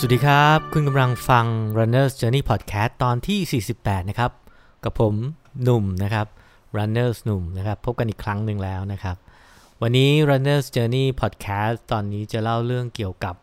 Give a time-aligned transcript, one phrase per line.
[0.00, 1.46] สวัสดีครับ คุณกำลังฟัง
[1.78, 4.32] Runners Journey Podcast ตอนที่ 48 นะครับ
[4.84, 5.14] กับผม
[5.62, 6.26] หนุ่มนะครับ
[6.76, 9.16] Runners หนุ่มนะครับ พบกันอีกครั้งหนึ่งแล้วนะครับ
[9.80, 13.34] วันนี้ Runners Journey Podcast ตอนนี้จะเล่าเรื่องเกี่ยวกับ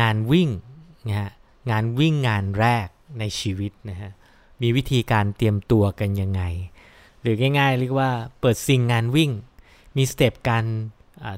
[0.00, 0.48] งานวิ่ง
[1.06, 1.30] นะฮะ
[1.70, 2.86] งานวิ่งงานแรก
[3.18, 4.10] ในชีวิตนะฮะ
[4.62, 6.42] มีวิธีการเตรียมตัวกันยังไง
[7.22, 9.30] หรือง่ายๆ เรียกว่าเปิดซิงงานวิ่ง
[9.96, 10.64] มีสเต็ปการ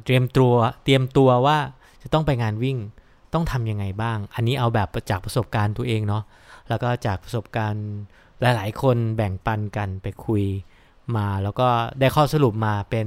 [0.05, 0.53] เตรียมตัว
[0.85, 1.59] เตรียมตัวว่า
[2.03, 2.79] จะต้องไปงานวิ่ง
[3.35, 6.23] ต้องทำยังไงบ้าง อันนี้เอาแบบจากประสบการณ์ตัวเองเนาะ
[6.69, 7.87] แล้วก็จากประสบการณ์
[8.41, 10.45] หลาย ๆ คนแบ่งปันกันไปคุย
[11.17, 11.69] มา แล้วก็
[12.01, 13.07] ได้ข้อสรุปมาเป็น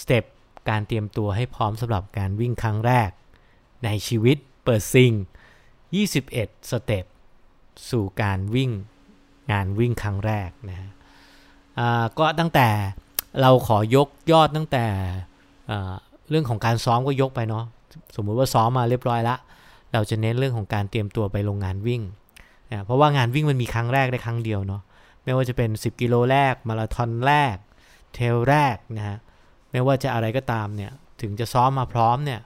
[0.00, 0.24] step
[0.68, 3.10] การเตรียมตัวให้พร้อมสำหรับการวิ่งครั้งแรก
[3.84, 5.12] ในชีวิตเปิดซิง
[5.90, 7.04] 21 step
[7.90, 8.70] สู่การวิ่ง
[9.52, 10.90] งานวิ่งครั้งแรกนะ
[12.18, 12.68] ก็ตั้งแต่
[13.40, 14.84] เราขอยกยอดตั้งแต่
[16.30, 17.64] เรื่องของการซ้อมก็ยกไปเนาะ
[18.16, 19.36] สมมุติว่าซ้อมมาเรียบร้อยละ
[19.92, 22.02] เราจะเน้นเรื่องของการเตรียมตัวไปลงงานวิ่ง
[22.70, 24.82] นะเพราะว่างานวิ่งมันมีครั้งแรกได้ครั้งเดียวเนาะ
[25.24, 27.56] ไม่ว่าจะเป็น 10 กิโลแรก มาราธอนแรก
[28.14, 29.18] เทลแรกนะฮะ
[29.72, 32.40] ไม่ว่าจะอะไรก็ตามเนี่ยถึงจะซ้อมมาพร้อมเนี่ย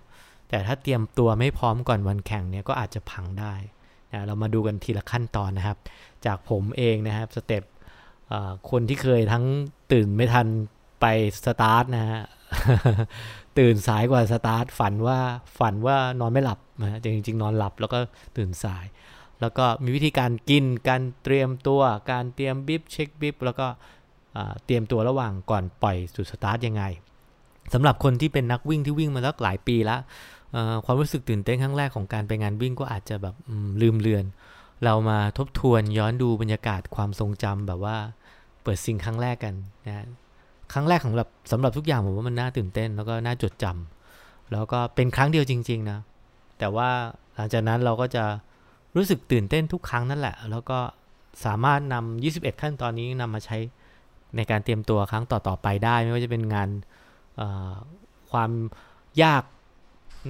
[0.49, 3.55] แต่ถ้าเตรียมตัวไม่พร้อมก่อนวันแข่งเนี่ยก็อาจจะพังได้
[4.13, 5.79] นะเรามาดูกันทีละขั้นตอนนะครับ
[6.27, 7.63] จากผมเองนะครับ step
[8.71, 9.45] คนที่เคยทั้ง
[9.93, 10.47] ตื่นไม่ทัน
[11.01, 11.07] ไป
[11.45, 12.23] สตาร์ทนะฮะ
[13.59, 15.19] ตื่นสายกว่าสตาร์ทฝันว่า
[15.59, 17.99] ฝันว่านอนไม่หลับนะจริงๆนอนหลับแล้วก็
[18.37, 18.85] ตื่นสาย
[19.41, 23.67] แล้วก็มีวิธีการกินการเตรียมตัวการเตรียม bib เช็ค bib แล้วก็
[24.65, 26.83] เตรียมตัวระหว่างก่อนปล่อยจุดสตาร์ทยังไง
[27.75, 30.01] สำหรับคนที่เป็นนักวิ่งที่วิ่งมาสักหลายปีแล้ว
[30.85, 33.35] ความรู้สึกตื่นเต้นครั้งแรกของการไปงานวิ่งก็อาจจะแบบ
[33.81, 34.25] ลืมเลือน
[34.85, 37.97] เรามาทบทวนย้อนดูบรรยากาศความทรงจำแบบว่า
[38.63, 39.55] เปิดซิงครั้งแรกกัน
[39.87, 40.07] นะ
[40.73, 45.99] ครั้งแรกของแบบสำหรับทุกอย่างผมว่ามันน่าตื่นเต้น แล้วก็น่าจดจำแล้วก็เป็นครั้งเดียวจริง ๆ นะ
[46.59, 46.89] แต่ว่า
[47.35, 48.25] หลังจากนั้นเราก็จะ
[48.97, 50.79] รู้สึกตื่นเต้นทุกครั้งนั่นแหละ แล้วก็
[51.45, 53.57] สามารถนำ21 ขั้นตอนนี้นำมาใช้
[54.37, 56.69] ในการเตรียมตัวครั้งต่อๆไปได้ ไม่ว่าจะเป็นงาน
[58.31, 58.51] ความ
[59.23, 59.43] ยาก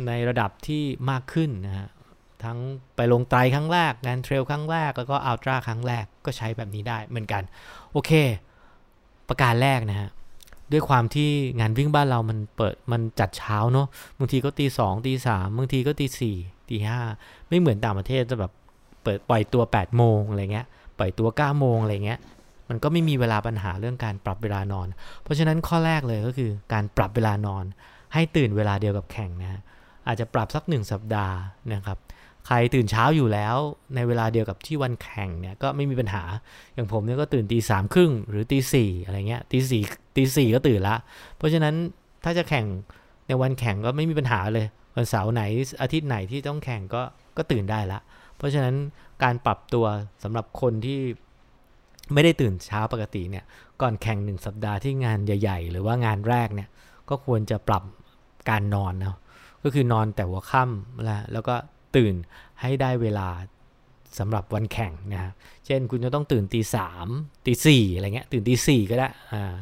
[0.07, 1.89] ในระดับที่มากขึ้นนะฮะ
[2.45, 2.59] ทั้ง
[2.97, 7.43] ไปลงไตรครั้งแรก งานเทรลครั้งแรก แล้วก็อัลตร้าครั้งแรกก็ใช้แบบนี้ได้เหมือนกัน
[7.93, 8.13] โอเค
[9.29, 10.09] ประการแรกนะฮะ
[10.73, 11.29] ด้วยความที่
[11.61, 13.87] งานวิ่งบ้านเรามันเปิดมันจัดเช้าเนาะ
[14.19, 16.37] บางทีก็ตีสองตีสามบางทีก็ตีสี่
[16.69, 17.01] ตีห้า
[17.49, 18.53] ไม่เหมือนต่างประเทศจะแบบ
[19.03, 20.67] เปิดปล่อยตัว8ปดโมงอะไรเงี้ย
[20.99, 22.19] ปล่อยตัว9ก้าโมงอะไรเงี้ย
[22.69, 24.87] มันก็ไม่มีเวลาปัญหาเรื่องการปรับเวลานอน
[25.23, 27.65] เพราะฉะนั้นข้อแรกเลยก็คือการปรับเวลานอน
[28.15, 29.61] ให้ตื่นเวลาเดียวกับแข่งนะ
[30.07, 31.37] อาจจะปรับสักหนึ่งสัปดาห์
[31.73, 31.99] นะครับ
[32.53, 33.57] ใครตื่นเช้าอยู่แล้ว
[33.95, 36.23] ในเวลาเดียวกับที่วันแข่งเนี่ยก็ไม่มีปัญหา
[36.75, 39.83] อย่างผมเนี่ยก็ตื่นตีสามครึ่งหรือตีสี่อะไรเงี้ยตีสี่
[40.17, 40.97] ตีสี่ก็ตื่นละ
[41.37, 41.75] เพราะฉะนั้น
[42.25, 42.67] ถ้าจะแข่ง
[43.27, 44.67] ในวันแข่งก็ไม่มีปัญหาเลย
[44.97, 45.43] วันเสาร์ไหน
[45.83, 47.03] อาทิตย์ไหนที่ต้องแข่งก็
[47.37, 47.99] ก็ตื่นได้ละ
[48.37, 48.75] เพราะฉะนั้น
[49.23, 49.87] การปรับตัว
[50.23, 51.01] สำหรับคนที่
[52.13, 53.45] ไม่ได้ตื่นเช้าปกติเนี่ย
[53.81, 56.69] ก่อนแข่งหนึ่งสัปดาห์ที่งานใหญ่ ๆ หรือว่างานแรกเนี่ย
[57.11, 57.83] ก็ควรจะปรับ
[58.51, 59.17] การนอนนะ
[59.65, 61.55] ก็คือนอนแต่หัวค่ำแล้วแล้วก็
[61.97, 62.15] ตื่น
[62.61, 63.29] ให้ได้เวลา
[64.19, 65.33] สำหรับวันแข่งนะฮะ
[65.67, 67.07] เช่นคุณจะต้องตื่นตีสาม
[67.47, 69.55] ตีสี่อะไรเงี้ยตื่นตีสี่ก็ได้อ่า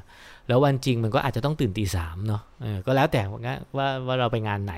[0.48, 2.42] แล้ววันจริงมันก็อาจจะต้องตื่นตีสามเนาะ
[2.86, 3.22] ก็แล้วแต่
[3.76, 4.74] ว่าว่าเราไปงานไหน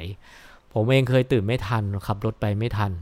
[0.72, 2.92] ผมเองเคยตื่นไม่ทันขับรถไปไม่ทัน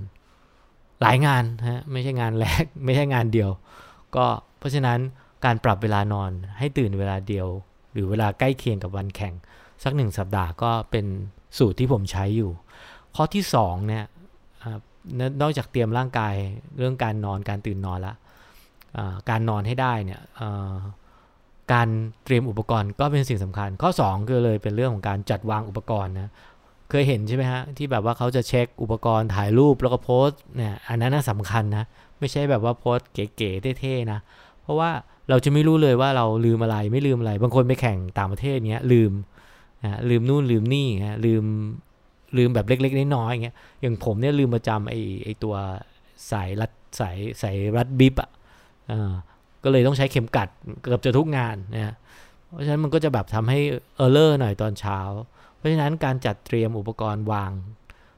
[1.01, 3.51] หลายงานฮะไม่ใช่งานแรกไม่ใช่งานเดียว
[4.17, 4.27] ก็
[4.59, 4.99] เพราะฉะนั้น
[5.45, 7.47] การปรับเวลานอนให้ตื่นเวลาเดียว
[7.93, 9.35] หรือเวลาใกล้เคียงกับวันแข่ง
[9.85, 11.07] สักหนึ่งสัปดาห์ก็เป็น
[11.59, 12.51] สูตรที่ผมใช้อยู่
[13.17, 14.05] ข้อที่2เนี่ย
[15.41, 16.35] นอกจากเตรียมร่างกาย
[16.79, 18.15] เรื่องการนอนการตื่นนอนละ
[19.31, 20.21] การนอนให้ได้เนี่ย
[21.73, 21.89] การ
[22.25, 26.33] เตรียมอุปกรณ์ก็เป็นสิ่งสำคัญ ข้อ 2 คือเลยเป็นเรื่องของการจัดวางอุปกรณ์นะ
[26.91, 31.85] เคยเห็นใช่ไหมฮะที่แบบว่าเขาจะเช็คอุปกรณ์ถ่ายรูปแล้วก็โพสเนี่ยอันนั้นน่าสำคัญนะ
[32.19, 34.21] ไม่ใช่แบบว่าโพสเก๋ๆเท่ๆนะ
[34.63, 34.91] เพราะว่า
[35.29, 39.13] เราจะไม่รู้เลยว่าเราลืมอะไรไม่ลืมอะไร บางคนไปแข่งต่างประเทศเนี้ยลืม
[39.85, 41.45] นะลืมนู่นลืมนี่นะลืม
[42.37, 45.55] ลืมแบบเล็ก ๆ น้อยๆอย่างเงี้ยอย่างผมเนี่ยลืมประจำไอ้ไอ้ตัว
[46.31, 46.71] สายรัด
[47.01, 48.31] สายสายรัดบิบอะ
[49.65, 50.49] ก็เลยต้องใช้เข็มกัด
[50.83, 51.95] เกือบจะทุกงานนะ
[52.51, 53.61] เพราะฉะนั้นมันก็จะแบบทำให้
[53.97, 54.99] เออร์เลอร์หน่อยตอนเช้า
[55.57, 57.53] เพราะฉะนั้นการจัดเตรียมอุปกรณ์วาง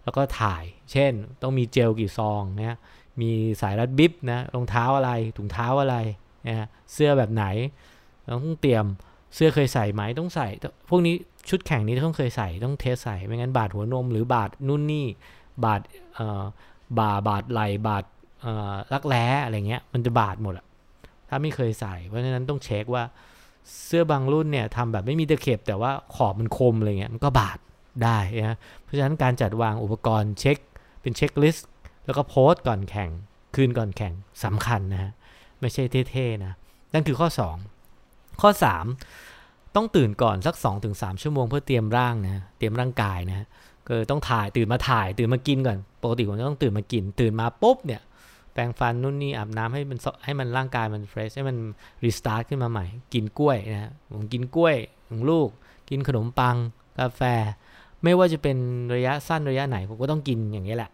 [0.04, 2.76] แล้วก็ถ่าย เช่น ต้องมีเจลกี่ซองเนี่ย
[3.20, 3.30] มี
[3.62, 5.96] สายรัดบิบนะรองเท้าอะไรถุงเท้าอะไร
[6.48, 7.44] นะเสื้อแบบไหน
[8.44, 8.84] ต้องเตรียม
[9.34, 10.48] เสื้อเคยใส่ไหมต้องใส่
[10.88, 11.14] พวกนี้
[11.48, 15.06] ชุดแข่งนี้ต้องเคยใส่ต้องเทสใส่ไม่งั้นบาดหัวนมหรือบาดนู่นนี่
[15.64, 15.80] บาด
[16.98, 18.04] บ่าบาดไหลบาด
[18.92, 20.66] รักแร้อะไรเงี้ยมันจะบาดหมดอะ
[21.28, 23.04] ถ้าไม่เคยใส่ เพราะฉะนั้นต้องเช็คว่า
[23.84, 27.58] เสื้อบางรุ่นเนี่ยทำแบบไม่มีตะเข็บแต่ว่าขอบมันคมอะไรเงี้ยมันก็บาด
[28.04, 28.18] ได้
[28.48, 30.58] นะเพราะฉะนั้นการจัดวางอุปกรณ์เช็ค
[31.02, 31.68] เป็นเช็คลิสต์
[32.06, 33.10] แล้วก็โพสต์ก่อนแข่ง
[33.54, 34.12] คืนก่อนแข่ง
[34.44, 35.12] สำคัญนะฮะ
[35.60, 36.52] ไม่ใช่เท่ๆนะ
[36.92, 37.79] นั่นคือข้อ 2
[38.42, 38.50] ข้อ
[39.12, 40.54] 3 ต้องตื่นก่อนสัก
[40.88, 43.46] 2-3 ชั่วโมงเพื่อเตรียมร่างนะเตรียมร่างกายนะ
[43.88, 48.02] ก็ต้องถ่ายตื่นมาถ่ายตื่นมากินก่อนปกติผมจะต้องตื่นมากิน ตื่นมาปุ๊บเนี่ย
[48.52, 51.56] แปรงฟันนู่นนี่อาบน้ำให้มันให้มันร่างกายมันเฟรชให้มัน
[52.04, 52.84] รีสตาร์ทขึ้นมาใหม่
[53.14, 54.76] กินกล้วยนะผมกินกล้วย
[55.08, 55.48] ของลูก
[55.90, 56.56] กินขนมปัง
[56.98, 57.22] กาแฟ
[58.04, 58.56] ไม่ว่าจะเป็น
[58.94, 60.90] ระยะสั้นระยะไหนผมก็ต้องกินอย่างนี้แหละ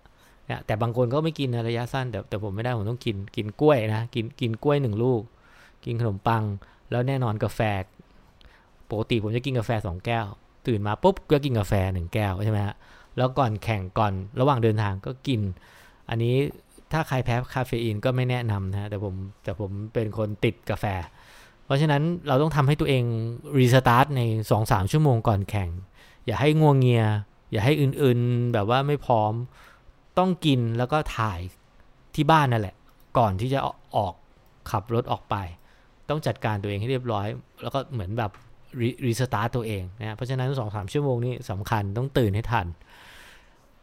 [0.51, 5.23] นะแต่บางคนก็ไม่กินนะระยะสั้นแต่แต่ผมไม่ได้ผมต้องกินกินกล้วยนะกินกินกล้วยหนึ่งลูก
[5.85, 6.43] กินขนมปัง
[6.91, 7.61] แล้วแน่นอนกาแฟ
[8.91, 10.27] ปกติผมจะกินกาแฟสองแก้ว
[10.67, 12.75] ตื่นมาปุ๊บก็กินกาแฟหนึ่งแก้วใช่ไหมฮะ
[13.17, 15.41] แล้วก่อนแข่งก่อนระหว่างเดินทางก็กิน
[16.09, 16.35] อันนี้
[16.93, 20.85] ถ้าใครแพ้คาเฟอีนก็ไม่แนะนำนะแต่ผมแต่ผมเป็นคนติดกาแฟ
[21.65, 23.05] เพราะฉะนั้นเราต้องทำให้ตัวเอง
[23.59, 24.23] รีสตาร์ทใน
[24.57, 25.69] 2-3 ชั่วโมงก่อนแข่ง
[26.27, 27.05] อย่าให้ง่วงเงีย
[27.53, 29.33] อย่าให้อื่นๆ แบบว่าไม่พร้อม
[30.19, 31.41] ต้องกินแล้วก็ถ่าย
[32.15, 32.77] ที่บ้านนั่นแหละ
[33.19, 33.59] ก่อนที่จะ
[33.97, 34.15] ออก
[34.71, 35.37] ขับรถออกไป
[36.09, 37.27] ต้องจัดการตัวเองให้เรียบร้อย
[37.63, 38.31] แล้วก็เหมือนแบบ
[39.07, 42.67] รีสตาร์ตตัวเองนะเพราะฉะนั้นสองสามชั่วโมงนี้สำคัญต้องตื่นให้ทัน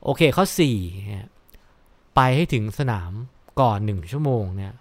[0.03, 0.45] โอเคข้อ
[1.09, 3.11] 4ไปให้ถึงสนาม
[3.61, 4.73] ก่อน 1 ชั่วโมงเนี่ย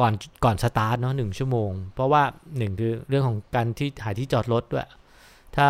[0.00, 0.12] ก่อน
[0.44, 2.22] ก่อนสตาร์ทเนาะหชั่วโมง เพราะว่า
[2.58, 4.88] หนึ่งคือเรื่องของการที่หาที่จอดรถด้วย
[5.56, 5.68] ถ้า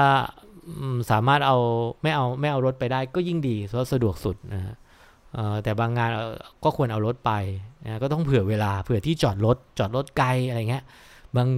[1.10, 1.58] สามารถเอา
[2.02, 4.76] ไม่เอาไม่เอารถไปได้ก็ยิ่งดีเพราะสะดวกสุดนะฮะ
[5.64, 6.10] แต่บางงาน
[6.64, 7.32] ก็ควรเอารถไป
[7.84, 10.84] นะก็ต้องเผื่อเวลาเผื่อที่จอดรถจอดรถไกลอะไรเงี้ย
[11.36, 11.48] บาง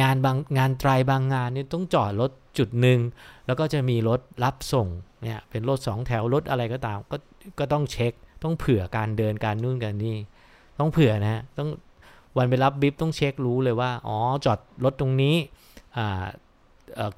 [0.00, 3.00] งานบางงานไตรบางงานนี่ต้องจอดรถจุดหนึ่ง
[3.46, 4.88] แล้วก็จะมีรถรับส่ง
[5.22, 7.16] เนี่ยเป็นรถสองแถวรถอะไรก็ตามก็
[7.58, 8.12] ก็ต้องเช็ค
[8.42, 10.16] ต้องเผื่อการเดินการนู่นกันนี่
[10.78, 11.68] ต้องเผื่อนะฮะต้อง
[12.36, 15.36] วันไปรับบิฟต้องเช็ครู้เลยว่าอ๋อจอดรถตรงนี้
[15.96, 16.24] อ่า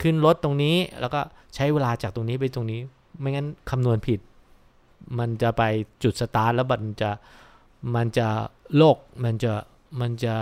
[0.00, 1.20] ขึ้นรถตรงนี้แล้วก็
[1.54, 2.80] ใช้เวลาจากตรงนี้ไปตรงนี้
[3.20, 4.20] ไม่งั้นคำนวณผิด
[5.18, 5.62] มันจะไป
[6.02, 7.10] จุดสตาร์ทแล้วมันจะ
[7.96, 8.28] มันจะ
[8.76, 9.52] โลกมันจะ
[10.00, 10.34] มันจะ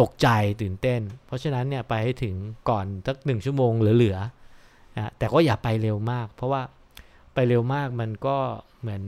[0.00, 0.28] ตกใจ
[0.62, 2.34] ตื่นเต้น เพราะฉะนั้นเนี่ยไปให้ถึง
[2.68, 6.62] ก่อนสักหนึ่งชั่วโมงเหลือๆนะแต่ก็อย่าไปเร็วมาก เพราะว่า
[7.34, 8.36] ไปเร็วมากมันก็
[8.80, 9.02] เหมือน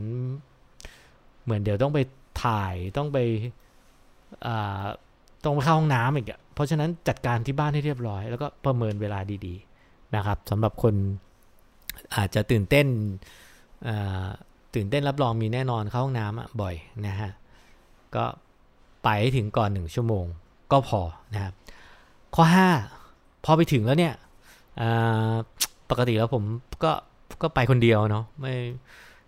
[1.45, 1.99] เหมือนเดี๋ยวต้องไป
[2.45, 3.19] ถ่ายต้องไป
[5.45, 10.95] ต้องไปเข้าห้องน้ำอีกอะเพราะฉะนั้นจัดการที่บ้านให้เรียบร้อย แล้วก็ประเมินเวลาดี ๆ นะครับสำหรับคน
[12.17, 12.87] อาจจะตื่นเต้น
[14.77, 16.75] ตื่นเต้นรับรองมีแน่นอนเข้าห้องน้ำบ่อย
[17.07, 17.31] นะฮะ
[18.15, 18.25] ก็
[19.05, 20.25] ไปให้ถึงก่อนหนึ่งชั่วโมง
[20.73, 21.01] ก็พอ
[21.35, 21.53] นะครับ
[22.35, 22.45] ข้อ
[22.95, 24.15] 5 พอไปถึงแล้วเนี่ย
[25.91, 26.43] ปกติแล้วผม
[26.85, 26.93] ก็
[27.43, 28.55] ก็ไปคนเดียวเนาะไม่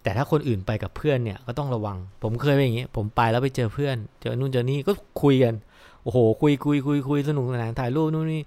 [0.02, 4.92] แต่ถ้าคนอื่นไปกับเพื่อนเนี่ยก็ต้องระวัง ผมเคยไปอย่างเงี้ ผมไปแล้วไปเจอเพื่อน เจอนู่นเจอนี่ก็
[5.22, 5.54] คุยกัน
[6.02, 8.42] โอ้โห คุยคุยคุยคุยสนุกสนานถ่ายรูปนู่นนี่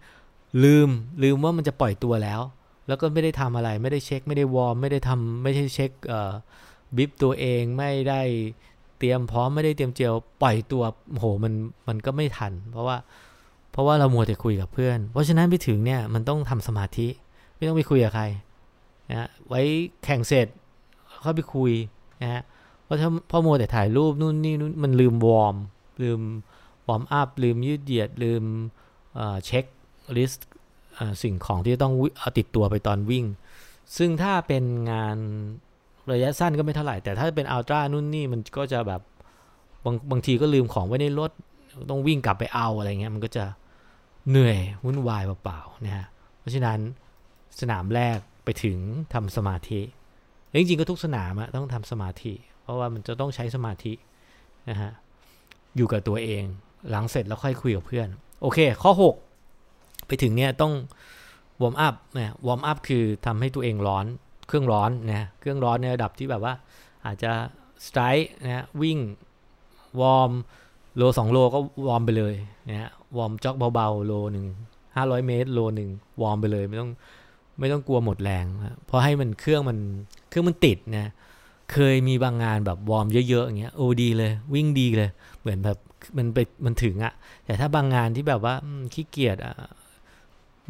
[0.64, 0.90] ลืม
[1.24, 2.42] ลืมว่ามันจะปล่อยตัวแล้ว
[2.88, 6.32] แล้วก็ไม่ได้ทำอะไร ไม่ได้เช็ค ไม่ได้ warm ไม่ได้ทำไม่ใช่เช็คเอ่อ
[6.96, 8.22] bib ตัวเองไม่ได้
[8.98, 10.84] เตรียมพร้อมไม่ได้เตรียมเจลปล่อยตัว
[11.20, 11.54] โหมัน
[11.88, 12.98] มันก็ไม่ทัน เพราะว่า
[13.72, 17.08] เพราะว่าเรามัวแต่คุยกับเพื่อน เพราะฉะนั้นไปถึงเนี่ยมันต้องทำสมาธิ
[17.56, 18.26] ไม่ต้องไปคุยกับใคร
[19.10, 19.62] นะไว้
[20.04, 20.48] แข่งเสร็จ
[21.22, 21.72] เข้าไปคุย
[22.22, 22.42] นะฮะ
[22.84, 25.56] เพราะถ้าพอมัวแต่ถ่ายรูปนู่นนี่นู่นมันลืม warm
[26.04, 26.22] ลืม
[26.88, 28.44] warm up ลืมยืดเหยียดลืม
[29.46, 29.66] เช็ค
[30.18, 30.48] ลิสต์
[31.22, 33.26] สิ่งของที่ต้องเอาติดตัวไปตอนวิ่ง
[33.98, 35.18] ซึ่งถ้าเป็นงาน
[36.12, 39.02] ระยะสั้นก็ไม่เท่าไหร่ แต่ถ้าเป็นอัลตร้านู่นนี่มันก็จะแบบ
[39.86, 41.32] บางบางทีก็ลืมของไว้ในรถ
[41.90, 43.44] ต้องวิ่งกลับไปเอาอะไรเงี้ยมันก็จะ
[44.30, 46.06] เหนื่อยวุ่นวายเปล่าๆนะฮะ
[46.40, 46.80] เพราะฉะนั้น
[47.60, 48.78] สนามแรกไปถึง
[49.14, 49.82] ทำสมาธิ
[50.60, 53.94] จริงๆก็ทุกสนามต้องทำสมาธิ เพราะว่ามันจะต้องใช้สมาธิ
[54.70, 54.92] นะฮะ
[55.76, 56.44] อยู่กับตัวเอง
[56.90, 58.08] หลังเสร็จแล้วค่อยคุยกับเพื่อน
[58.42, 58.92] โอเค ข้อ
[59.50, 60.74] 6 ไปถึงเนี่ยต้อง
[61.62, 64.06] warm up นะ warm up คือทำให้ตัวเองร้อน
[64.52, 66.54] เครื่องร้อนนะเครื่องร้อนในระดับที่แบบว่า
[67.06, 67.32] อาจจะ
[67.86, 69.00] stride นะวิ่ง
[70.02, 70.32] warm
[70.98, 72.34] โลสองโลก็ warm ไปเลย
[72.70, 74.46] นะ warm jog เบาๆโลหนึ่ง
[74.96, 75.90] ห้าร้อยเมตรโลหนึ่ง
[76.22, 76.92] warm ไปเลยไม่ต้อง
[77.60, 78.46] ไม่ต้องกลัวหมดแรง
[78.86, 79.78] เพราะให้มันเครื่องมัน
[80.30, 81.12] เครื่องมันติดนะ
[81.74, 85.10] เคยมีบางงานแบบ warm เยอะๆอย่างเงี้ยโอ้ดีเลย วิ่งดีเลย
[85.42, 85.78] เหมือนแบบ
[86.18, 87.14] มันไปมันถึงอะ
[87.46, 88.56] แต่ถ้าบางงานที่แบบว่า
[88.94, 89.56] ขี้เกียจอะ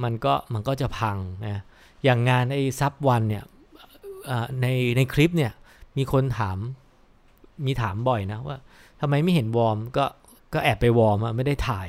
[0.03, 1.61] มันก็มันก็จะพังนะ
[2.03, 3.43] อย่างงานไอ้ sub one เนี่ย
[4.61, 5.51] ในในคลิปเนี่ย
[5.97, 6.57] มีคนถาม
[7.65, 8.57] มีถามบ่อยนะว่า
[9.01, 10.05] ทำไมไม่เห็น warm ก็
[10.53, 11.87] ก็แอบไป warm อะไม่ได้ถ่าย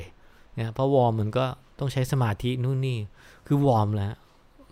[0.59, 1.45] นะเพราะ warm มันก็
[1.79, 2.97] ต้องใช้สมาธินู่นนี่
[3.47, 4.13] คือวอร์มแล้ว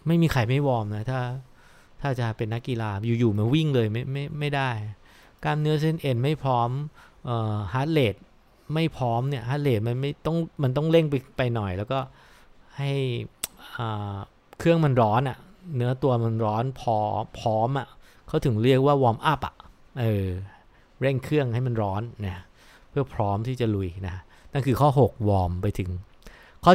[0.07, 1.19] ไม่มีใครไม่วอร์มนะถ้า
[2.01, 2.89] ถ้าจะเป็นนักกีฬา
[3.19, 4.69] อยู่ๆมาวิ่งเลยไม่ไม่ไม่ได้
[5.43, 6.69] กล้ามเนื้อเส้นเอ็นไม่พร้อม
[7.25, 8.15] เอ่อ heart rate
[8.73, 11.99] ไม่พร้อมเนี่ย heart rate มันไม่ต้องมันต้องเร่งไปไปหน่อย แล้วก็
[12.77, 12.91] ให้
[14.59, 15.37] เครื่องมันร้อนอะ่ะ
[15.75, 16.95] เนื้อตัวมันร้อนพอ
[17.39, 17.87] พร้อมอะ่ะ
[18.27, 19.55] เขาถึงเรียกว่าวอร์มอัพอะ
[20.01, 20.27] เออ
[21.01, 22.43] เร่งเครื่องให้มันร้อนนะ
[22.89, 24.15] เพื่อพร้อมที่จะลุยนะ
[24.53, 25.89] นั่นคือข้อ 6 วอร์มไปถึง
[26.65, 26.73] ข้อ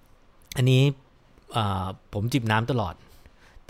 [0.00, 0.82] 7 อันนี้
[2.12, 2.94] ผมจิบน้ำตลอด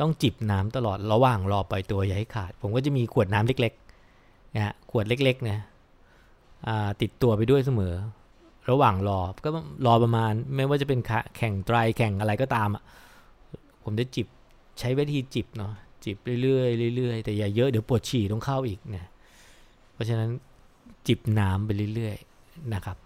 [0.00, 5.58] ต้องจิบน้ำตลอดระหว่างรอปล่อยตัวอย่าให้ขาด ผมก็จะมีขวดน้ำเล็กๆนะขวดเล็กๆนะ
[7.00, 7.94] ติดตัวไปด้วยเสมอ
[8.70, 9.50] ระหว่างรอก็
[9.86, 11.00] รอประมาณ ไม่ว่าจะเป็น
[11.36, 12.82] แข่งไตรแข่งอะไรก็ตามอะ
[13.84, 14.26] ผมจะจิบ
[14.78, 15.72] ใช้วิธีจิบเนาะ
[16.04, 19.10] จิบเรื่อยๆเรื่อยๆแต่อย่าเยอะเดี๋ยวปวดฉี่ต้องเข้าอีกนะ
[19.92, 20.30] เพราะฉะนั้น
[21.06, 22.96] จิบน้ำไปเรื่อยๆนะครับ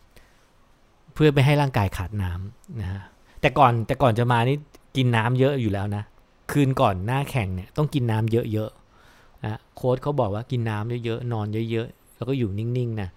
[1.15, 3.03] เพื่อไม่ให้ร่างกายขาดน้ำนะฮะ
[3.41, 4.57] แต่ก่อนแต่ก่อนจะมานี่
[4.97, 6.05] กินน้ำเยอะอยู่แล้วนะ
[6.53, 13.11] คืนก่อนหน้าแข่งเนี่ยต้องกินน้ำเยอะๆนะโค้ชเขาบอกว่ากินน้ำเยอะๆนอนเยอะๆแล้วก็อยู่นิ่งๆนะ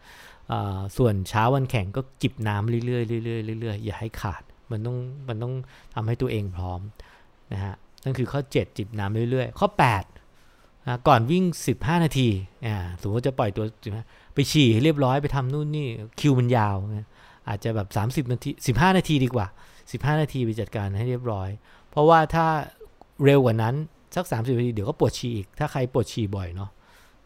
[0.98, 5.53] ส่วนเช้าวันแข่งก็จิบน้ำเรื่อยๆเรื่อยๆเรื่อยๆอย่าให้ขาดมันต้องมันต้อง
[5.94, 6.82] ทำให้ตัวเองพร้อม
[7.53, 9.68] นะฮะ นั่นคือข้อ 7 จิบน้ำเรื่อยๆ ข้อ
[10.27, 11.44] 8นะก่อนวิ่ง
[11.75, 12.27] 15 นาที
[12.65, 13.63] อ่าสมมติจะปล่อยตัว
[14.34, 15.88] ไปฉี่ให้เรียบร้อยไปทำนู่นนี่
[16.20, 17.08] คิวมันยาวนะ
[17.48, 17.88] อาจจะแบบ
[18.25, 19.48] 30 นาที 15 นาทีดีกว่า
[19.84, 21.50] 15 นาทีไปจัดการให้เรียบร้อย
[21.89, 22.46] เพราะว่าถ้า
[23.25, 23.75] เร็วกว่านั้น
[24.15, 26.70] สัก 30 นาทีเดี๋ยวก็ปวดฉี่อีก ถ้าใครปวดฉี่บ่อยเนาะ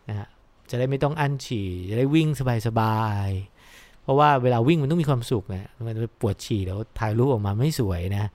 [0.10, 0.28] นะฮะ
[0.70, 2.28] จะได้ไม่ต้องอั้นฉี่ จะได้วิ่ง
[2.68, 8.32] สบายๆ เพราะว่าเวลาวิ่งมันต้องมีความสุขนะมันปวดฉี่แล้วถ่ายรูปออกมาไม่สวยนะ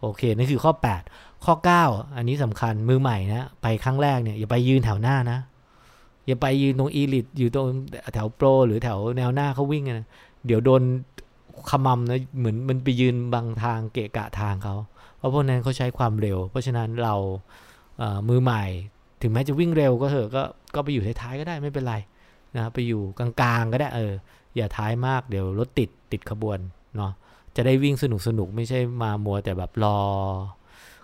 [0.00, 0.72] โอเค นั่นคือข้อ
[1.04, 1.54] 8 ข้อ
[1.84, 5.38] 9 อันนี้สำคัญมือใหม่นะไปครั้งแรกเนี่ยอย่าไปยืนแถวหน้านะ
[6.26, 7.66] อย่าไปยืนตรงอีลิตอยู่ตรง
[8.14, 10.06] แถวโปร หรือแถวแนวหน้าเขาวิ่งนะ
[10.46, 10.82] เดี๋ยวโดน
[11.70, 14.74] ขมำนะเหมือนมันไปยืนบางทางเกะกะทางเขา
[15.16, 17.14] เพราะพวกนั้นเขาใช้ความเร็ว เพราะฉะนั้นเรา
[18.28, 18.64] มือใหม่
[19.22, 20.42] ถึงแม้จะวิ่งเร็วก็เถอะก็
[20.74, 21.94] ก็ไปอยู่ท้ายๆก็ได้ไม่เป็นไร
[22.56, 24.12] นะไปอยู่กลางๆก็ได้เออ
[24.56, 26.58] อย่าท้ายมากเดี๋ยวรถติดติดขบวน
[26.96, 27.12] เนาะ
[27.56, 29.98] จะได้วิ่งสนุกสนุกไม่ใช่มามัวแต่แบบรอ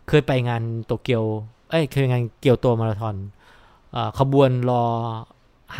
[0.09, 1.25] เคยไปงานโตเกียว
[1.71, 3.17] เอ้ย เคยงานเกียวโตมาราธอน
[4.19, 4.83] ขบวนรอ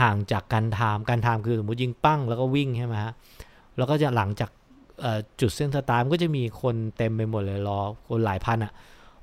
[0.01, 3.13] ห่างจากการทามการทามคือสมมติยิงปั้งแล้วก็วิ่งใช่ไหมฮะ
[3.77, 4.51] แล้วก็จะหลังจาก
[5.41, 8.73] จุดเส้นสตาร์มก็จะมีคนเต็มไปหมดเลยรอคนหลายพันอะ่ะ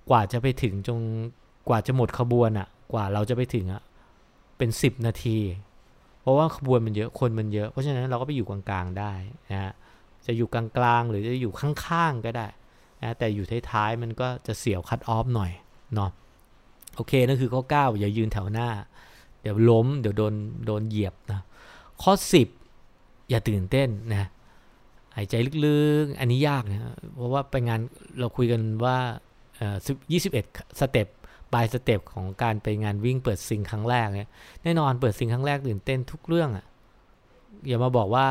[0.09, 0.99] กว่าจะไปถึงจง
[1.69, 3.81] กว่าจะหมดขบวนอะ่ะ กว่าเราจะไปถึงอะ่ะ
[4.57, 5.37] เป็นสิบนาที
[6.21, 9.13] เพราะว่าขบวนมันเยอะคนมันเยอะ เพราะฉะนั้นเราก็ไปอยู่กลางๆได้
[9.51, 9.73] นะฮะ
[10.25, 10.63] จะอยู่กลา
[10.99, 12.47] งๆหรือจะอยู่ข้างๆก็ได้
[13.03, 15.51] นะแต่อยู่ท้ายๆมันก็จะเสียวคัดออฟหน่อย
[15.95, 16.11] เนาะ
[16.95, 18.69] โอเคนั่นคือข้อ 9 อย่ายืนแถวหน้า
[19.41, 20.33] เดี๋ยวล้ม เดี๋ยวโดน
[20.65, 21.41] โดนเหยียบนะ
[22.01, 22.13] ข้อ
[22.69, 24.29] 10 อย่าตื่นเต้นนะ
[25.15, 25.33] หายใจ
[25.65, 26.79] ลึกๆ อันนี้ยากนะ
[27.15, 27.79] เพราะว่าไปงาน
[28.19, 28.97] เราคุยกันว่า
[29.57, 29.77] เอ่อ
[30.29, 31.07] 21สเต็ป
[31.53, 34.31] ปลายสเต็ปของการไปงานวิ่งเปิดซิงครั้งแรกเนี่ย
[34.63, 36.65] แน่นอนเปิดซิงครั้งแรกตื่นเต้นทุกเรื่องอะ่ะ
[37.67, 38.27] อย่ามาบอกว่า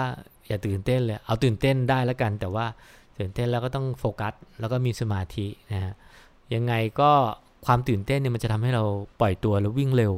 [0.48, 2.66] อย่าตื่นเต้นเลย เอาตื่นเต้นได้แล้วกัน แต่ว่า
[3.18, 5.94] ตื่นเต้นแล้วก็ต้องโฟกัส แล้วก็มีสมาธินะฮะ
[6.54, 7.10] ยังไงก็
[7.66, 8.84] ความตื่นเต้นเนี่ยมันจะทำให้เรา
[9.20, 10.12] ปล่อยตัวแล้ววิ่งเร็ว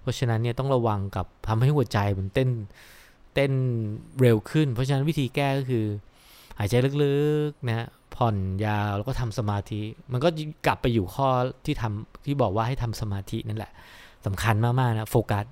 [0.00, 2.50] เพราะฉะนั้นเนี่ยต้องระวังกับทำให้หัวใจมันเต้น
[3.34, 3.52] เต้น
[4.20, 5.84] เร็วขึ้น เพราะฉะนั้นวิธีแก้ก็คือ
[6.58, 7.16] หายใจลึ
[7.48, 9.80] กๆนะผ่อนยาวแล้วก็ทำสมาธิ
[10.12, 10.28] มันก็
[10.66, 11.28] กลับไปอยู่ข้อ
[11.64, 13.72] ที่ทำที่บอกว่าให้ทำสมาธินั่นแหละ
[14.26, 15.44] สำคัญมากๆนะโฟกัส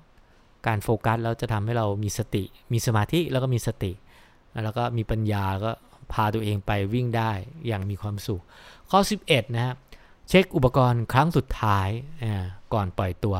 [0.67, 3.91] การโฟกัสแล้วจะทำให้เรามีสติ มีสมาธิแล้วก็มีสติ
[4.63, 5.71] แล้วก็มีปัญญาก็
[6.13, 7.31] พาตัวเองไปวิ่งได้
[7.67, 8.41] อย่างมีความสุข
[8.89, 9.75] ข้อ 11 นะครับ
[10.29, 11.89] เช็คอุปกรณ์ครั้งสุดท้าย
[12.73, 13.35] ก่อนปล่อยตัว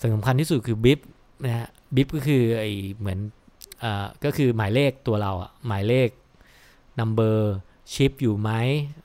[0.00, 1.00] สิ่งสำคัญที่สุดคือบิฟ
[1.44, 2.64] นะฮะบิฟก็คือไอ
[2.98, 3.18] เหมือน
[3.82, 3.84] อ
[4.24, 6.08] ก็คือหมายเลขตัวเราอะหมายเลข
[6.98, 7.54] นัมเบอร์
[7.94, 8.50] ชิปอยู่ไหม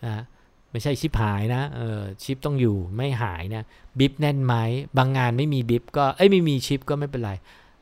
[0.05, 0.23] นะ
[0.71, 3.65] ไม่ใช่ชิปหายนะเออชิปต้องอยู่ไม่หายนะ
[3.99, 4.55] บิฟแน่นไหม
[4.97, 7.31] บางงานไม่มีบิฟก็เอ้ยไม่มีชิปก็ไม่เป็นไร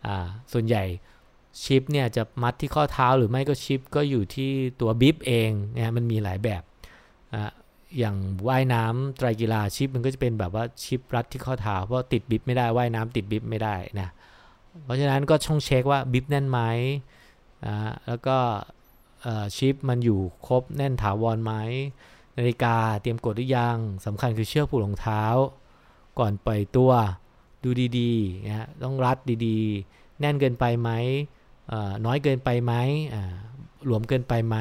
[0.06, 0.84] อ่าส่วนใหญ่
[1.64, 6.64] ชิปเนี่ยจะมัดที่ข้อเท้าหรือไม่ก็ชิปก็อยู่ที่ตัวบิฟเองเนี่ยมันมีหลายแบบ
[7.34, 7.52] อ่า
[7.98, 8.16] อย่าง
[8.48, 14.10] ว่ายน้ำไตรกีฬาชิปมันก็จะเป็นแบบว่าชิปรัดที่ข้อเท้าเพราะติดบิฟไม่ได้ว่ายน้ำติดบิฟไม่ได้นะ
[14.84, 16.60] เพราะฉะนั้นก็ช่องเช็คว่า bib แน่นไหม
[17.66, 18.38] อ่าแล้วก็
[19.58, 21.54] ชิปมันอยู่ครบแน่นถาวรไหม
[22.38, 25.24] นาฬิกาเตรียมกดหรือยังสำคัญคือเชือกผูกรองเท้า
[26.20, 26.92] ก่อนปล่อยตัว
[27.64, 27.70] ดู
[28.00, 30.92] ดีๆนะต้องรัดดีๆ แน่นเกินไปไหม
[32.06, 32.74] น้อยเกินไปไหม
[33.86, 34.58] หลวมเกินไปไหม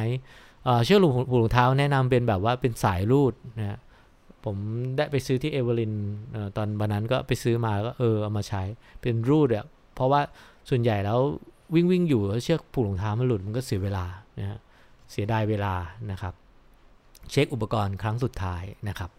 [0.85, 3.79] เชือกผูกรองเท้าแนะนำเป็นแบบว่าเป็นสายรูดนะ
[4.45, 4.57] ผม
[4.97, 5.93] ได้ไปซื้อที่เอเวอร์ลิน
[6.57, 8.63] ตอนวันนั้นก็ไปซื้อมาก็เออเอามาใช้
[9.03, 10.21] เป็นรูดอะเพราะว่า
[10.69, 11.21] ส่วนใหญ่แล้ว
[11.75, 14.07] วิ่งวิ่งอยู่แล้วเชือกผูกรองเท้ามันหลุดมันก็เสียเวลา
[14.39, 14.59] นะ
[15.11, 15.75] เสียดายเวลา
[16.11, 16.35] นะครับ
[17.31, 19.11] เช็คอุปกรณ์ครั้งสุดท้ายนะครับ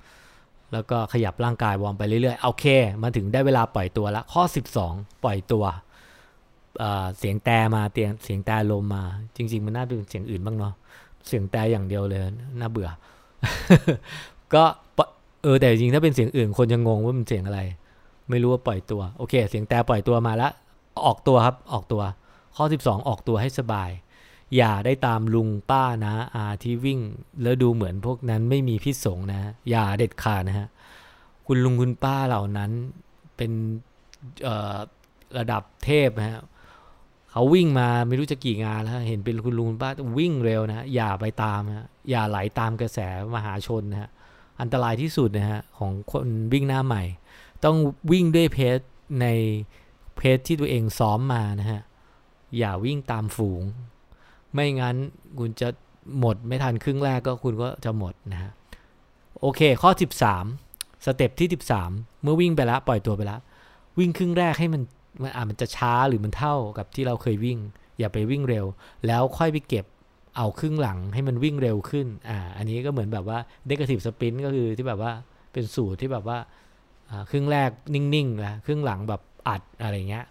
[0.74, 2.66] แล้วก็ขยับร่างกายวอร์มไปเรื่อยๆโอเค
[3.04, 4.44] มาถึงได้เวลาปล่อยตัวละข้อ
[4.84, 5.64] 12 ปล่อยตัว
[7.18, 9.04] เสียงแต่มาเตียงเสียงแต่ลมมา
[9.36, 10.74] จริง ๆ มันน่าเป็นเสียงอื่นบ้างเนาะ
[11.28, 12.22] เสียงแต่อย่างเดียวเลย
[12.60, 12.90] น่าเบื่อ
[14.54, 14.64] ก็
[15.44, 17.62] เออแต่จริงถ้าเป็นเสียงอื่นคนจะงงว่ามันเสียงอะไร
[18.30, 20.52] ไม่รู้ว่าปล่อยตัวโอเค เสียงแต่ปล่อยตัวมาแล้ว
[21.06, 22.02] ออกตัวครับออกตัว
[22.56, 23.90] ข้อ 12 ออกตัวให้สบาย
[24.56, 27.00] อย่าได้ตามลุงป้านะอาที่วิ่ง
[27.42, 30.68] แล้วดูเหมือนพวกนั้นไม่มีพิษสงนะ อย่าเด็ดขาดนะฮะ
[31.48, 32.72] คุณลุงคุณป้าเหล่านั้น
[33.38, 33.52] เป็น
[35.38, 36.40] ระดับเทพนะฮะ
[37.36, 43.00] เขาวิ่งมาไม่รู้จะกี่งานแล้วเห็นเป็นคุณลุงคุณป้าวิ่งเร็วนะอย่าไปตามนะอย่าไหลาตามกระแส
[43.36, 44.10] มหาชนนะฮะ
[44.62, 47.04] อันตรายที่สุดนะฮะของคนวิ่งหน้าใหม่
[47.66, 47.78] ต้อง
[48.12, 48.78] วิ่งด้วยเพจ
[49.22, 49.28] ใน
[50.18, 51.82] เพจที่ตัวเองซ้อมมานะฮะ
[52.58, 53.64] อย่าวิ่งตามฝูง
[54.54, 54.96] ไม่งั้น
[55.40, 55.70] คุณจะ
[56.20, 58.52] หมดไม่ทันครึ่งแรกก็คุณก็จะหมดนะฮะ
[59.42, 59.92] โอเคข้อ
[60.48, 61.50] 13 สเต็ปที่
[61.86, 63.40] 13 เมื่อวิ่งไปแล้วปล่อยตัวไปแล้ว
[64.00, 64.82] วิ่งครึ่งแรกให้มัน
[65.22, 67.60] มันอาจมันจะช้าหรือมันเท่ากับที่เราเคยวิ่ง
[68.00, 68.66] อย่าไปวิ่งเร็ว
[69.08, 69.86] แล้วค่อยไปเก็บ
[70.38, 75.12] เอาครึ่งหลังให้มันวิ่งเร็วขึ้น อ่า อันนี้ก็เหมือนแบบว่าเดก a ทีฟสปรินต์ก็คือที่แบบว่า
[75.54, 76.38] เป็นสูตรที่แบบว่า
[77.30, 80.26] ครึ่งแรกนิ่งๆนะครึ่งหลังแบบอัดอะไรเงี้ย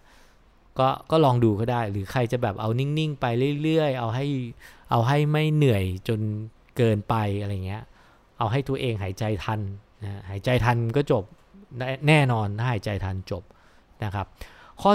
[0.79, 3.25] ก็ก็ลองดูก็ได้ หรือใครจะแบบเอานิ่งๆไป
[3.63, 4.25] เรื่อยๆ เอาให้
[4.91, 6.19] เอาให้ไม่เหนื่อยจน
[6.77, 7.83] เกินไปอะไรเงี้ย
[8.39, 9.61] เอาให้ตัวเองหายใจทัน
[10.03, 11.23] นะหายใจทันก็จบ
[12.07, 13.43] แน่นอนถ้าหายใจทันจบ
[14.03, 14.27] นะครับ
[14.81, 14.91] ข้อ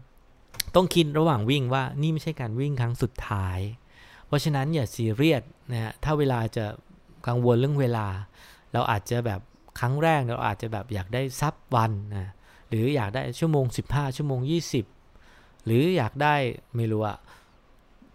[0.00, 3.58] 14 ต้องคิดระหว่างวิ่งว่านี่ไม่ใช่การวิ่งครั้งสุดท้าย
[4.26, 6.64] เพราะฉะนั้นอย่าซีเรียสนะฮะถ้าเวลาจะ
[7.26, 8.06] กังวลเรื่องเวลา
[8.72, 9.40] เราอาจจะแบบ
[9.80, 12.30] ครั้งแรกเราอาจจะแบบอยากได้ซับวันนะ
[12.68, 14.40] หรืออยากได้ชั่วโมง 15 ชั่วโมง
[15.02, 16.34] 20 หรืออยากได้
[16.76, 17.18] ไม่รู้อะ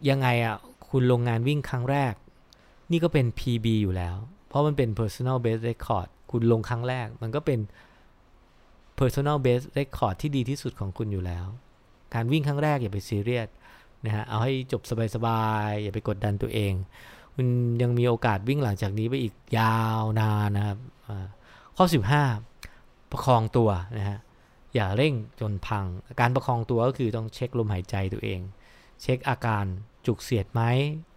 [0.10, 0.56] ยังไงอะ
[0.90, 2.14] คุณลงงานวิ่งครั้งแรก
[2.92, 4.16] นี่ก็เป็น PB อยู่แล้ว
[4.48, 7.60] เพราะมันเป็น personal best record คุณลงครั้งแรก มันก็เป็น
[9.00, 11.46] personal best record ที่ดีที่สุดของคุณอยู่แล้ว
[12.14, 13.50] การวิ่งครั้งแรกอย่าไปซีเรียส
[14.06, 14.82] นะฮะเอาให้จบ
[15.16, 16.74] สบายๆอย่าไปกดดันตัวเอง
[17.36, 17.48] คุณ
[17.82, 20.78] ยังมีโอกาสวิ่งหลังจากนี้ไปอีกยาวนานนะครับ
[21.78, 21.86] ข้อ
[22.48, 24.20] 15 ประคองตัวนะฮะ
[24.76, 25.86] อย่าเร่งจนพัง
[26.20, 28.40] การประคองตัวก็คือต้องเช็คลมหายใจตัวเอง
[29.02, 29.66] เช็คอาการ
[30.06, 30.62] จุกเสียดไหม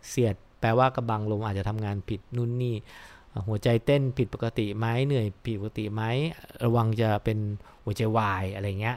[0.09, 2.75] เสียดแปลว่ากระบังลมอาจจะทำงานผิดนู่นนี่
[3.47, 6.03] หัวใจเต้นผิดปกติไหมเหนื่อยผิดปกติไหม
[6.65, 7.39] ระวังจะเป็น
[7.85, 8.97] หัวใจวายอะไรเงี้ย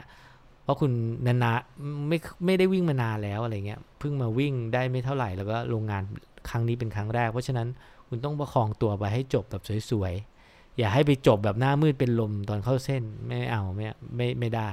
[0.64, 0.92] เพราะคุณ
[1.26, 6.02] นานๆไม่ไม่ได้วิ่งมานานแล้วอะไรเงี้ยเพิ่งมาวิ่งได้ไม่เท่าไหร่แล้วก็โรงงาน
[6.48, 7.68] ครั้งนี้เป็นครั้งแรก เพราะฉะนั้น
[8.08, 14.68] คุณต้องประคองตัวไปให้จบแบบสวยๆ อย่าให้ไปจบแบบหน้ามืดเป็นลมตอนเข้าเส้นไม่เอาไม่ไม่ไม่ได้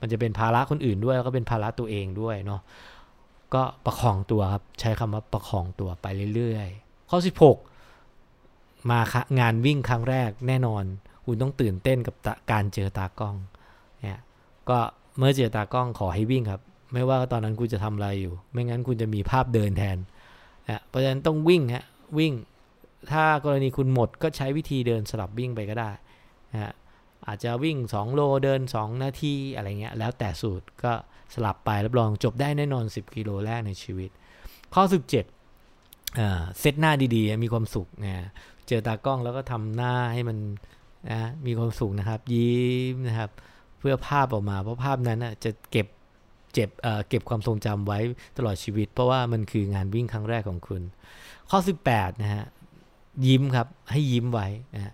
[0.00, 2.60] มันจะเป็นภาระคนอื่นด้วยแล้วก็เป็นภาระตัวเองด้วยเนาะ
[3.54, 7.73] ก็ประคองตัวครับใช้คำว่าประคองตัวไปเรื่อยๆ ข้อ 16
[8.90, 9.00] มา
[9.40, 10.84] งานวิ่งครั้งแรกแน่นอน
[11.24, 12.14] คุณต้องตื่นเต้นกับ
[12.52, 13.36] การเจอตากล้อง
[14.02, 14.20] เนี่ย
[14.68, 14.78] ก็
[15.18, 16.60] เมื่อเจอตากล้องขอให้วิ่งครับ
[16.92, 19.98] ไม่ว่าตอนนั้นคุณจะทำอะไรอยู่ ไม่งั้นคุณจะมีภาพเดินแทน
[20.66, 21.84] นะเพราะฉะนั้นต้องวิ่งฮะ
[22.18, 22.32] วิ่ง
[23.12, 25.90] ถ้ากรณีคุณหมดก็ใช้วิธีเดินสลับวิ่งไปก็ได้
[26.52, 26.72] นะฮะ
[27.26, 30.92] อาจจะวิ่ง 2 โลเดิน 2 นาทีอะไรเงี้ยแล้วแต่สูตรก็
[31.34, 34.10] สลับไปรับรองจบได้แน่นอน 10 กิโลแรกในชีวิต
[34.74, 35.33] ข้อ 17
[36.60, 38.28] เซตหน้าดีๆ มีความสุขนะ
[38.68, 40.38] เจอตากล้องแล้วก็ทำหน้าให้มัน
[41.10, 43.30] นะมีความสุขนะครับ ยิ้มนะครับ
[43.78, 45.86] เพื่อภาพออกมา เพราะภาพนั้นจะเก็บ
[46.52, 47.98] เจ็บเเก็บความทรงจำไว้
[48.36, 50.82] ตลอดชีวิต เพราะว่ามันคืองานวิ่งครั้งแรกของคุณ
[51.50, 51.58] ข้อ
[51.90, 52.44] 18นะฮะ
[53.26, 54.92] ยิ้มครับให้ยิ้มไว้นะ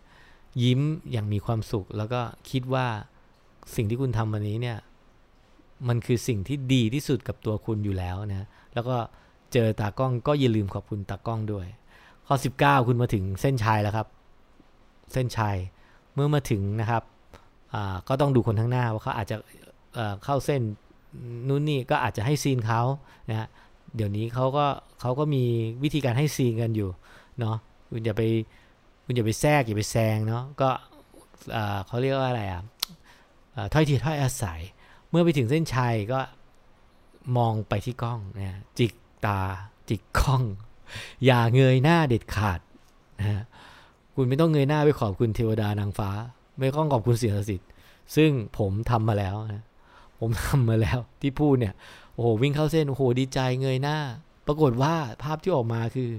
[0.63, 0.81] ยิ้ม
[1.13, 2.87] อย่างมีความสุข แล้วก็คิดว่า
[3.75, 4.79] สิ่งที่คุณทำวันนี้เนี่ย
[5.89, 8.97] มันคือสิ่งที่ดีที่สุดกับตัวคุณอยู่แล้วนะแล้วก็
[9.53, 11.67] เจอตากล้องก็อย่าลืมขอบคุณตากล้องด้วย
[12.27, 14.07] ข้อ 19 คุณมาถึงเส้นชัยแล้วครับ
[15.13, 15.57] เส้นชัย
[16.15, 17.03] เมื่อมาถึงนะครับ
[18.09, 19.37] ก็ต้องดูคนข้างหน้าว่าเขาอาจจะ
[20.25, 20.63] เข้าเส้น
[21.49, 22.83] นู่นนี่ก็อาจจะให้ซีนเขา
[23.31, 23.49] นะฮะ
[23.97, 24.67] เดี๋ยวนี้เขาก็
[25.01, 25.45] เขาก็มี
[25.83, 26.91] วิธีการให้ซีนกันอยู่
[27.41, 27.57] เนาะ
[27.91, 28.23] คุณอย่าไป
[29.05, 30.71] คุณอย่าไปแทรกอย่าไปแซงเนาะก็
[31.87, 32.63] เขาเรียกว่าอะไรอะ
[33.73, 34.61] ถ้อยทีถ้อยอาศัย
[35.11, 36.21] เมื่อไปถึงเส้นชัยก็
[37.37, 38.93] มองไปที่กล้องนะจิก
[39.27, 39.41] ตา
[39.89, 40.43] จิกกล้อง
[41.25, 42.61] อย่าเงยหน้าเด็ดขาด
[43.21, 43.45] นะ
[44.15, 46.11] คุณไม่ต้องเงยหน้าไปขอบคุณเทวดานางฟ้า
[46.59, 47.69] ไม่ต้องขอบคุณเสียสิทธิ์
[48.17, 49.65] ซึ่งผมทำมาแล้วนะ
[50.21, 51.75] ผมทำมาแล้วที่พูดเนี่ย
[52.15, 53.97] โอ้โหวิ่งเข้าเส้นโอ้โหดีใจเงยหน้า
[54.47, 56.11] ปรากฏว่าภาพที่ออกมาคือ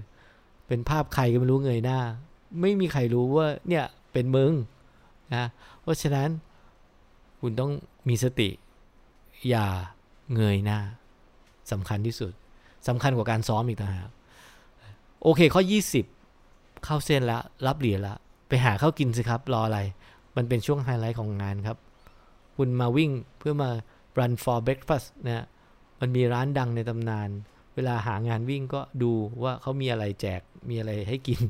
[0.67, 1.99] เป็นภาพใครก็ไม่รู้เงยหน้า
[2.61, 4.53] ไม่มีใครรู้ว่าเนี่ยเป็นมึง
[5.35, 5.45] นะ
[5.81, 6.29] เพราะฉะนั้น
[7.41, 7.71] คุณต้อง
[8.07, 8.49] มีสติ
[9.49, 9.67] อย่า
[10.35, 10.79] เงยหน้า
[11.71, 12.33] สำคัญที่สุด
[12.87, 14.09] สำคัญกว่าการซ้อมอีกต่างหาก
[15.23, 15.63] โอเคข้อ
[16.23, 18.17] 20 เข้าเส้นแล้ว รับเหรียญแล้ว
[18.47, 19.79] ไปหาข้าวกินสิครับ รออะไร
[20.37, 21.77] มันเป็นช่วงไฮไลท์ของงานครับ
[22.57, 23.69] คุณมาวิ่งเพื่อมา
[24.17, 25.45] run for breakfast นะ
[25.99, 27.29] มันมีร้านดังในตำนาน
[27.75, 29.11] เวลาหางานวิ่งก็ดู
[29.43, 31.41] ว่าเขามีอะไรแจกมีอะไรให้กิน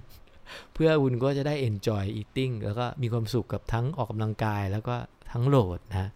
[0.74, 4.96] เพื่อคุณก็จะได้ enjoy eating แล้วก็มีความสุขกับทั้งออกกำลังกายแล้วก็
[5.32, 6.10] ทั้งโหลดนะ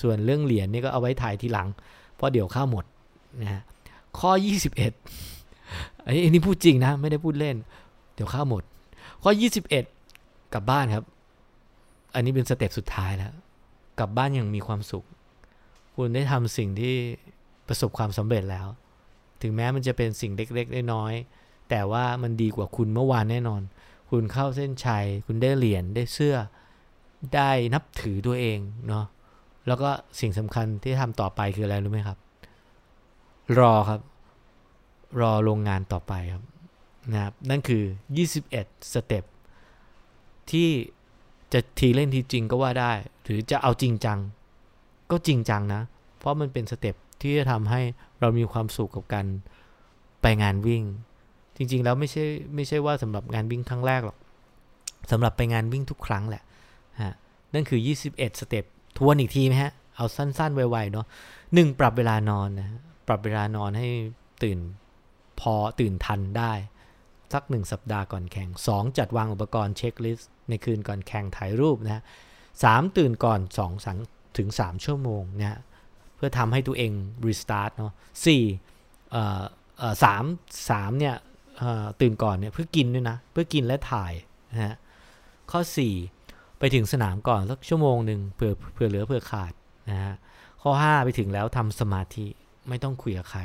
[0.00, 1.68] ส่วนเรื่องเหรียญนี่ก็เอาไว้ถ่ายทีหลัง
[2.16, 2.84] เพราะเดี๋ยวข้าวหมด
[3.42, 3.62] นะฮะ
[4.18, 4.30] ข้อ
[5.18, 7.56] 21อันนี้พูดจริงนะ ไม่ได้พูดเล่น
[8.14, 8.62] เดี๋ยวข้าวหมด
[9.22, 9.30] ข้อ
[9.92, 11.04] 21 กลับบ้านครับ
[12.14, 13.32] อันนี้เป็นสเต็ปสุดท้ายแล้ว
[13.98, 15.04] กลับบ้านอย่างมีความสุข
[15.96, 16.94] คุณได้ทำสิ่งที่
[17.68, 18.66] ประสบความสำเร็จแล้ว
[19.42, 23.62] ถึงแม้มันจะเป็นสิ่งเล็กๆน้อยๆแต่ว่ามันดีกว่าคุณเมื่อวานแน่นอน
[24.10, 26.36] คุณเข้าเส้นชัย คุณได้เหรียญได้เสื้อ
[27.34, 29.04] ได้นับถือตัวเองเนาะ
[29.66, 32.18] แล้วก็สิ่งสำคัญที่ทำต่อไปคืออะไรรู้ไหมครับ
[33.58, 34.00] รอครับ
[35.20, 36.44] รอลงงานต่อไปครับ
[37.12, 37.82] นะครับนั่นคือ
[38.38, 39.24] 21 step
[40.50, 40.68] ที่
[41.52, 44.18] จะทีเล่นทีจริงก็ว่าได้ หรือจะเอาจริงจัง
[45.10, 45.82] ก็จริงจังนะ
[46.18, 47.80] เพราะมันเป็น step ที่จะทำให้
[48.20, 49.26] เรามีความสุขกับการ
[50.22, 50.82] ไปงานวิ่ง
[51.56, 52.24] จริง ๆ แล้วไม่ใช่
[52.54, 54.18] ไม่ใช่ว่าสำหรับงานวิ่งครั้งแรกหรอก
[55.10, 56.42] สำหรับไปงานวิ่งทุกครั้งแหละ
[57.02, 57.14] ฮะ
[57.54, 58.64] นั่นคือ 21 step
[58.96, 61.06] ทวนอีกทีไหมฮะ เอาสั้น ๆ ไวๆเนาะ
[61.54, 62.68] หนึ่งปรับเวลานอนนะ
[63.06, 63.88] ปรับเวลานอนให้
[64.42, 64.58] ตื่น
[65.40, 66.52] พอตื่นทันได้
[67.32, 72.02] สักหนึ่งสัปดาห์ก่อนแข่ง 2 จัดวางอุปกรณ์ checklist ในคืนก่อนแข่งถ่ายรูปนะ
[72.64, 73.98] สามตื่นก่อน2สัง
[74.38, 75.60] ถึง 3 ชั่วโมงนะ
[76.16, 76.92] เพื่อทำให้ตัวเอง
[77.26, 77.92] restart เนาะ
[78.24, 78.42] สี่
[79.10, 79.42] เอ่อ
[80.04, 80.24] สาม
[80.70, 81.14] สามเนี่ย
[82.00, 84.12] ตื่นก่อนเนี่ยเพื่อกินด้วยนะ เพื่อกินและถ่าย
[84.50, 84.74] นะฮะ
[85.50, 85.60] ข้อ
[86.08, 89.52] 4 ไปถึงสนามก่อนสักชั่วโมงหนึ่งเผื่อเผื่อเหลือเผื่อขาด
[89.90, 90.14] นะฮะ
[90.62, 92.26] ข้อ 5 ไปถึงแล้วทำสมาธิ
[92.68, 93.42] ไม่ต้องคุยกับใคร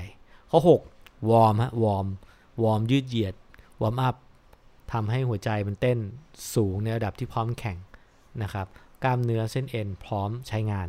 [0.49, 0.59] ข้อ
[0.93, 2.07] 6 วอร์มฮะวอร์ม
[2.63, 3.35] วอร์มยืดเหยียด
[3.81, 4.15] วอร์มอัพ
[4.91, 5.97] ทำให้หัวใจมันเต้น
[6.55, 7.77] สูงในระดับที่พร้อมแข่ง
[8.43, 8.67] นะครับ
[9.03, 10.87] กล้ามเนื้อเส้นเอ็นพร้อมใช้งาน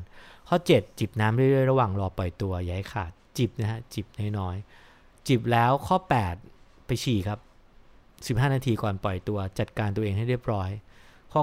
[0.49, 4.07] ข้อ 7 จิบน้ำเรื่อยๆ ระหว่างรอปล่อยตัวอย่าให้ขาดจิบนะฮะจิบ
[4.38, 5.97] น้อยๆจิบแล้วข้อ
[6.43, 7.38] 8 ไปฉี่ครับ
[8.38, 10.71] 15 นาทีก่อนปล่อยตัว จัดการตัวเองให้เรียบร้อย
[11.33, 11.43] ข้อ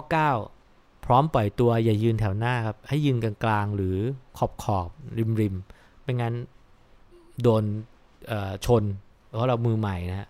[0.53, 3.97] 9 พร้อมปล่อยตัวอย่ายืนแถวหน้าครับให้ยืนกลางๆ หรือ
[4.37, 5.55] ขอบขอบริมริม
[6.03, 6.33] ไม่งั้น
[7.43, 7.63] โดน
[8.65, 8.83] ชน
[9.29, 10.27] เพราะเรามือใหม่นะฮะ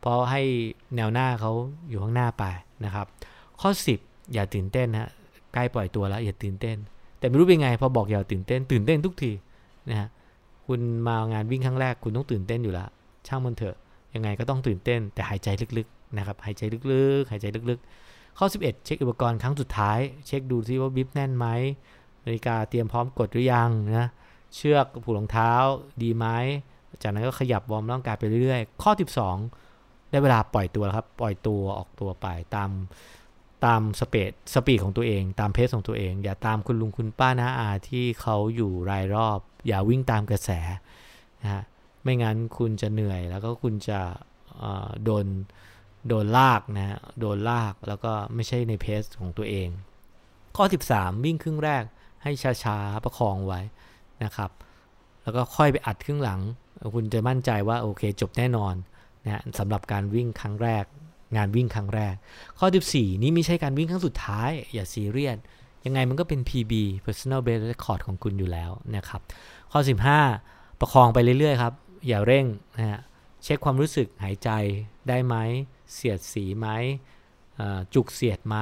[0.00, 0.42] เพราะให้
[0.96, 1.52] แนวหน้าเขา
[1.88, 2.44] อยู่ข้างหน้าไป
[2.84, 3.06] นะครับ
[3.60, 5.10] ข้อ 10 อย่าตื่นเต้นนะ
[5.54, 6.76] ใกล้ปล่อยตัวแล้วอย่าตื่นเต้น
[7.18, 9.32] แต่ไม่รู้เป็นไงพอบอกอย่าตื่นเต้น ตื่นเต้นทุกที
[9.90, 10.08] นะฮะ
[10.66, 12.88] คุณมางานวิ่งครั้งแรกคุณต้องตื่นเต้นอยู่แล้ว
[13.26, 13.76] ช่างมันเถอะ
[14.14, 21.46] ยังไงก็ต้องตื่นเต้น แต่หายใจลึกๆนะครับหายใจลึกๆ หายใจลึกๆ ข้อ 11 เช็คอุปกรณ์ครั้งสุดท้าย เช็คดูซิว่า bib แน่นไหม
[22.24, 24.08] นาฬิกาเตรียมพร้อมกดหรือยังนะ
[24.54, 25.52] เชือกผูกรองเท้า
[26.02, 26.26] ดีไหม
[27.02, 28.92] จากนั้นก็ขยับวอร์มร่างกายไปเรื่อยๆ ข้อ
[29.50, 32.70] 12 ได้เวลาปล่อยตัวแล้วครับ ปล่อยตัวออกตัวไปตาม
[33.64, 40.50] ตาม speed speed ของตัวเอง ตาม pace ของตัวเอง อย่าตามคุณลุงคุณป้าน้าอาที่เขาอยู่รายรอบ อย่าวิ่งตามกระแส
[41.42, 41.62] นะฮะ
[42.02, 44.00] ไม่งั้นคุณจะเหนื่อยแล้วก็คุณจะ
[45.04, 45.26] โดน
[46.08, 49.68] โดนลากนะฮะโดนลากแล้วก็ไม่ใช่ในเพสของตัวเอง
[50.56, 51.82] ข้อ 13 วิ่งครึ่งแรก
[52.22, 52.32] ให้
[52.64, 53.60] ช้าๆ ประคองไว้
[54.24, 54.50] นะครับ
[55.22, 56.40] แล้วก็ค่อยไปอัดครึ่งหลัง
[56.94, 58.74] คุณจะมั่นใจว่าโอเคจบแน่นอน
[59.24, 60.84] นะสำหรับการวิ่งครั้งแรก
[61.36, 62.14] งานวิ่งครั้งแรก
[62.58, 65.38] ข้อ 14 นี้ไม่ใช่การวิ่งครั้งสุดท้าย อย่าซีเรียส
[65.84, 66.72] ยังไงมันก็เป็น PB
[67.04, 69.20] personal best record ของคุณอยู่แล้วนะครับ
[69.72, 69.80] ข้อ
[70.30, 71.74] 15 ประคองไปเรื่อยๆครับ
[72.08, 73.00] อย่าเร่งนะฮะ
[73.42, 74.50] เช็คความรู้สึกหายใจ
[75.08, 75.36] ได้ไหม
[75.92, 76.68] เสียดสีไหม
[77.94, 78.56] จุกเสียดไหม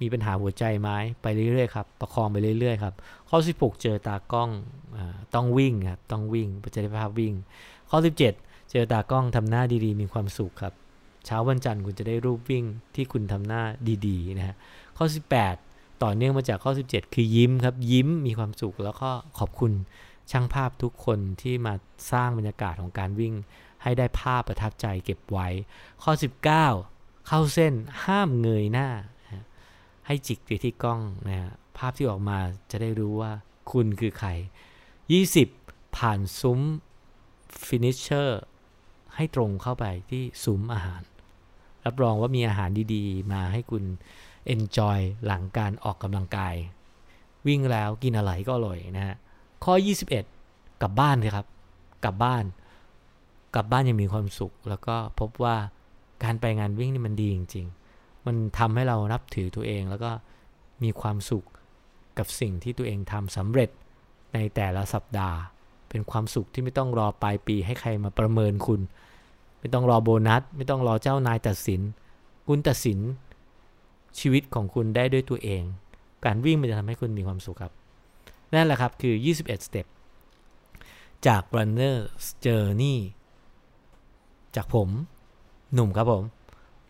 [0.00, 0.90] มีปัญหาหัวใจไหม
[1.22, 2.94] ไปเรื่อยๆครับประคองไปเรื่อยๆครับ
[3.28, 4.50] ข้อ 16 เจอตากล้อง
[4.96, 4.98] อ
[5.34, 7.34] ต้องวิ่งครับต้องวิ่งประสิทธิภาพวิ่ง
[7.90, 10.74] ข้อ 17 เจอตากล้องทำหน้าดีๆ มีความสุขครับ
[11.26, 13.62] เช้าวันจันทร์คุณจะได้รูปวิ่งที่คุณทำหน้า
[14.06, 14.56] ดีๆนะฮะ
[14.96, 15.06] ข้อ
[15.54, 19.72] 18 ต่อเนื่องมาจากข้อ 17 คือยิ้มครับยิ้มมีความสุขแล้วก็ขอบคุณ
[20.30, 21.74] ช่างภาพทุกคนที่มา
[22.12, 23.34] สร้างบรรยากาศของการวิ่ง
[23.82, 25.48] ให้ได้ภาพประทับใจเก็บไว้
[26.02, 26.46] ข้อ 19
[27.28, 28.88] เข้าเส้นห้ามเงยหน้า
[30.08, 32.38] ให้จิกไปที่กล้องนะฮะภาพที่ออกมา
[32.70, 33.32] จะได้รู้ว่า
[33.72, 34.30] คุณคือใคร
[35.12, 36.60] 20 ผ่านซุ้ม
[37.66, 38.42] ฟินิชเชอร์
[39.14, 41.02] ให้ตรงเข้าไปที่ซุ้มอาหาร
[41.86, 43.84] รับรองว่ามีอาหารดีๆ มาให้คุณ
[44.54, 46.54] enjoy หลังการออกกำลังกาย
[47.46, 49.16] วิ่งแล้วกินอะไรก็อร่อยนะฮะ
[49.64, 49.74] ข้อ
[50.28, 51.46] 21 กลับบ้านเลยครับ
[52.04, 52.44] กลับบ้าน
[53.54, 55.56] กลับบ้านยังมีความสุข แล้วก็พบว่า
[56.24, 57.77] การไปงานวิ่งนี่มันดีจริงๆ
[58.26, 60.10] มันทำให้เรานับถือตัวเองแล้วก็
[60.82, 61.46] มีความสุข
[62.18, 63.70] กับสิ่งที่ตัวเองทำสำเร็จ
[64.34, 65.38] ในแต่ละสัปดาห์
[65.88, 68.80] เป็นความสุขที่ไม่ต้องรอปลายปีให้ใครมาประเมินคุณ
[69.60, 71.80] ไม่ต้องรอโบนัส ไม่ต้องรอเจ้านายตัดสิน
[72.48, 72.98] คุณตัดสิน
[74.18, 75.62] ชีวิตของคุณได้ด้วยตัวเอง
[76.24, 77.72] การวิ่งมันจะทำให้คุณมีความสุขครับ
[78.54, 79.86] นั่นแหละครับคือ 21 step
[81.26, 81.96] จาก runner
[82.44, 82.96] journey
[84.56, 84.88] จากผม
[85.74, 86.24] หนุ่มครับผม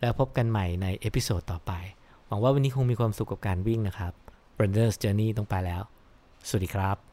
[0.01, 1.71] แล้วพบกันใหม่ใน episode ต่อไป
[2.27, 4.13] หวังว่าวันนี้คงมีความสุขกับการวิ่งนะครับ
[4.59, 5.81] Runner's Journey ต้องไปแล้ว
[6.47, 7.08] สวัสดีครับ